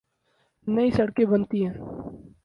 [0.67, 1.75] نئی سڑکیں بنتی ہیں۔